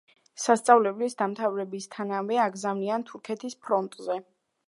სასწავლებლის 0.43 1.15
დამთავრებისთანავე 1.19 2.41
აგზავნიან 2.45 3.07
თურქეთის 3.13 3.59
ფრონტზე. 3.67 4.19